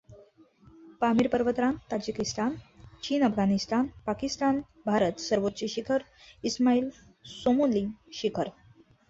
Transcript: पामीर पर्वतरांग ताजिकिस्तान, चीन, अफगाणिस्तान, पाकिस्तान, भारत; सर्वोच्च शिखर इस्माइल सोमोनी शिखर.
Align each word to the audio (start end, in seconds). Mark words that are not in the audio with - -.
पामीर 1.01 1.27
पर्वतरांग 1.33 1.75
ताजिकिस्तान, 1.91 2.55
चीन, 3.03 3.23
अफगाणिस्तान, 3.23 3.85
पाकिस्तान, 4.07 4.59
भारत; 4.85 5.19
सर्वोच्च 5.19 5.63
शिखर 5.75 6.03
इस्माइल 6.43 6.89
सोमोनी 7.35 7.85
शिखर. 8.23 8.49